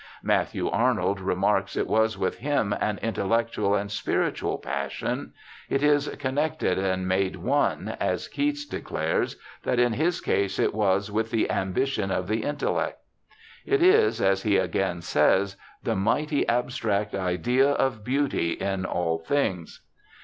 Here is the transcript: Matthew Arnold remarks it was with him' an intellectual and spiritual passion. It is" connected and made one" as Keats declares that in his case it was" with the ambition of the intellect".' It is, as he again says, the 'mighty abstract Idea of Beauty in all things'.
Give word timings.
Matthew 0.23 0.67
Arnold 0.67 1.21
remarks 1.21 1.75
it 1.77 1.85
was 1.85 2.17
with 2.17 2.39
him' 2.39 2.73
an 2.81 2.97
intellectual 3.03 3.75
and 3.75 3.91
spiritual 3.91 4.57
passion. 4.57 5.31
It 5.69 5.83
is" 5.83 6.07
connected 6.27 6.79
and 6.79 7.07
made 7.07 7.35
one" 7.35 7.95
as 8.09 8.27
Keats 8.27 8.65
declares 8.65 9.35
that 9.61 9.77
in 9.77 9.93
his 9.93 10.19
case 10.19 10.57
it 10.57 10.73
was" 10.73 11.11
with 11.11 11.29
the 11.29 11.51
ambition 11.51 12.09
of 12.09 12.27
the 12.27 12.41
intellect".' 12.41 12.97
It 13.73 13.83
is, 13.83 14.19
as 14.23 14.41
he 14.41 14.57
again 14.57 15.01
says, 15.01 15.55
the 15.83 15.95
'mighty 15.95 16.47
abstract 16.49 17.13
Idea 17.13 17.69
of 17.69 18.03
Beauty 18.03 18.53
in 18.53 18.85
all 18.85 19.19
things'. 19.19 19.81